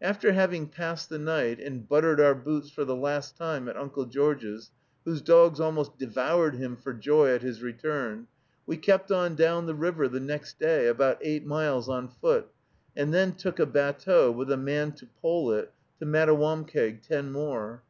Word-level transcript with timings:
After 0.00 0.32
having 0.32 0.68
passed 0.68 1.08
the 1.08 1.18
night, 1.18 1.58
and 1.58 1.88
buttered 1.88 2.20
our 2.20 2.36
boots 2.36 2.70
for 2.70 2.84
the 2.84 2.94
last 2.94 3.36
time, 3.36 3.68
at 3.68 3.76
Uncle 3.76 4.04
George's, 4.06 4.70
whose 5.04 5.20
dogs 5.20 5.58
almost 5.58 5.98
devoured 5.98 6.54
him 6.54 6.76
for 6.76 6.92
joy 6.94 7.30
at 7.30 7.42
his 7.42 7.64
return, 7.64 8.28
we 8.64 8.76
kept 8.76 9.10
on 9.10 9.34
down 9.34 9.66
the 9.66 9.74
river 9.74 10.06
the 10.06 10.20
next 10.20 10.60
day, 10.60 10.86
about 10.86 11.18
eight 11.20 11.44
miles 11.44 11.88
on 11.88 12.06
foot, 12.06 12.46
and 12.96 13.12
then 13.12 13.32
took 13.34 13.58
a 13.58 13.66
batteau, 13.66 14.30
with 14.30 14.52
a 14.52 14.56
man 14.56 14.92
to 14.92 15.06
pole 15.20 15.50
it, 15.50 15.72
to 15.98 16.06
Mattawamkeag, 16.06 17.02
ten 17.02 17.32
more. 17.32 17.82